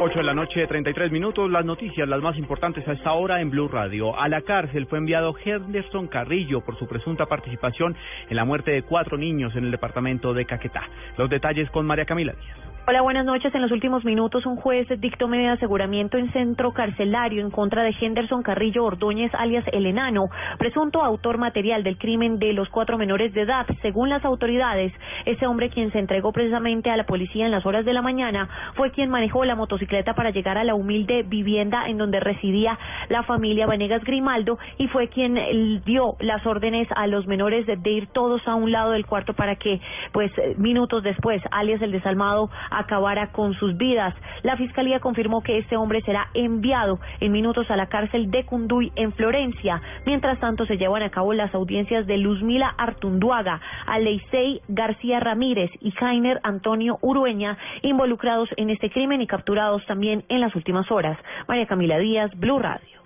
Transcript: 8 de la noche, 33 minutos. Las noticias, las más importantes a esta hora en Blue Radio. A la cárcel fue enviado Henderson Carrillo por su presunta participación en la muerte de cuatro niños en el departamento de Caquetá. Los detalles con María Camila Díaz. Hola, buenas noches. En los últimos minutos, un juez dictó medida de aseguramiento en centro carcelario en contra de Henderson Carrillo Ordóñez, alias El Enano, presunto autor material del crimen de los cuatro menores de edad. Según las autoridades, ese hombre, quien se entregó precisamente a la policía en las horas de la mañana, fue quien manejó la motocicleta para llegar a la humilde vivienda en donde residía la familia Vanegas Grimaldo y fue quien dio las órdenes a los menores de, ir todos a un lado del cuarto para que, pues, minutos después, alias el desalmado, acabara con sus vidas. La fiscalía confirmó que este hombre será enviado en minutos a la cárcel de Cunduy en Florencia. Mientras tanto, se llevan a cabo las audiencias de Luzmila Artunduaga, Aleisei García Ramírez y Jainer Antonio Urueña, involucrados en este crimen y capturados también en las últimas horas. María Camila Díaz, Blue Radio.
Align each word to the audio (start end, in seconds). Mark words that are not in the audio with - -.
8 0.00 0.16
de 0.16 0.24
la 0.24 0.34
noche, 0.34 0.64
33 0.64 1.10
minutos. 1.10 1.50
Las 1.50 1.64
noticias, 1.64 2.08
las 2.08 2.22
más 2.22 2.38
importantes 2.38 2.86
a 2.86 2.92
esta 2.92 3.12
hora 3.14 3.40
en 3.40 3.50
Blue 3.50 3.66
Radio. 3.66 4.16
A 4.16 4.28
la 4.28 4.42
cárcel 4.42 4.86
fue 4.86 4.98
enviado 4.98 5.34
Henderson 5.44 6.06
Carrillo 6.06 6.60
por 6.60 6.78
su 6.78 6.86
presunta 6.86 7.26
participación 7.26 7.96
en 8.30 8.36
la 8.36 8.44
muerte 8.44 8.70
de 8.70 8.82
cuatro 8.82 9.18
niños 9.18 9.56
en 9.56 9.64
el 9.64 9.72
departamento 9.72 10.34
de 10.34 10.44
Caquetá. 10.44 10.88
Los 11.16 11.28
detalles 11.28 11.68
con 11.70 11.84
María 11.84 12.04
Camila 12.04 12.32
Díaz. 12.32 12.77
Hola, 12.90 13.02
buenas 13.02 13.26
noches. 13.26 13.54
En 13.54 13.60
los 13.60 13.70
últimos 13.70 14.02
minutos, 14.06 14.46
un 14.46 14.56
juez 14.56 14.88
dictó 14.98 15.28
medida 15.28 15.48
de 15.48 15.54
aseguramiento 15.56 16.16
en 16.16 16.32
centro 16.32 16.72
carcelario 16.72 17.42
en 17.42 17.50
contra 17.50 17.82
de 17.82 17.94
Henderson 18.00 18.42
Carrillo 18.42 18.82
Ordóñez, 18.82 19.30
alias 19.34 19.66
El 19.72 19.84
Enano, 19.84 20.30
presunto 20.58 21.02
autor 21.02 21.36
material 21.36 21.84
del 21.84 21.98
crimen 21.98 22.38
de 22.38 22.54
los 22.54 22.70
cuatro 22.70 22.96
menores 22.96 23.34
de 23.34 23.42
edad. 23.42 23.66
Según 23.82 24.08
las 24.08 24.24
autoridades, 24.24 24.90
ese 25.26 25.46
hombre, 25.46 25.68
quien 25.68 25.92
se 25.92 25.98
entregó 25.98 26.32
precisamente 26.32 26.88
a 26.88 26.96
la 26.96 27.04
policía 27.04 27.44
en 27.44 27.50
las 27.50 27.66
horas 27.66 27.84
de 27.84 27.92
la 27.92 28.00
mañana, 28.00 28.48
fue 28.74 28.90
quien 28.90 29.10
manejó 29.10 29.44
la 29.44 29.54
motocicleta 29.54 30.14
para 30.14 30.30
llegar 30.30 30.56
a 30.56 30.64
la 30.64 30.74
humilde 30.74 31.24
vivienda 31.24 31.88
en 31.88 31.98
donde 31.98 32.20
residía 32.20 32.78
la 33.08 33.22
familia 33.22 33.66
Vanegas 33.66 34.04
Grimaldo 34.04 34.58
y 34.78 34.88
fue 34.88 35.08
quien 35.08 35.38
dio 35.84 36.16
las 36.20 36.46
órdenes 36.46 36.88
a 36.94 37.06
los 37.06 37.26
menores 37.26 37.66
de, 37.66 37.90
ir 37.90 38.08
todos 38.08 38.46
a 38.46 38.54
un 38.54 38.70
lado 38.70 38.92
del 38.92 39.06
cuarto 39.06 39.34
para 39.34 39.56
que, 39.56 39.80
pues, 40.12 40.30
minutos 40.58 41.02
después, 41.02 41.42
alias 41.50 41.80
el 41.82 41.92
desalmado, 41.92 42.50
acabara 42.70 43.32
con 43.32 43.54
sus 43.54 43.76
vidas. 43.76 44.14
La 44.42 44.56
fiscalía 44.56 45.00
confirmó 45.00 45.42
que 45.42 45.58
este 45.58 45.76
hombre 45.76 46.02
será 46.02 46.28
enviado 46.34 46.98
en 47.20 47.32
minutos 47.32 47.70
a 47.70 47.76
la 47.76 47.86
cárcel 47.86 48.30
de 48.30 48.44
Cunduy 48.44 48.92
en 48.96 49.12
Florencia. 49.12 49.80
Mientras 50.06 50.38
tanto, 50.40 50.66
se 50.66 50.76
llevan 50.76 51.02
a 51.02 51.10
cabo 51.10 51.32
las 51.32 51.54
audiencias 51.54 52.06
de 52.06 52.18
Luzmila 52.18 52.74
Artunduaga, 52.76 53.60
Aleisei 53.86 54.60
García 54.68 55.20
Ramírez 55.20 55.70
y 55.80 55.90
Jainer 55.92 56.40
Antonio 56.42 56.98
Urueña, 57.00 57.58
involucrados 57.82 58.48
en 58.56 58.70
este 58.70 58.90
crimen 58.90 59.22
y 59.22 59.26
capturados 59.26 59.84
también 59.86 60.24
en 60.28 60.40
las 60.40 60.54
últimas 60.54 60.90
horas. 60.90 61.18
María 61.46 61.66
Camila 61.66 61.98
Díaz, 61.98 62.30
Blue 62.38 62.58
Radio. 62.58 62.97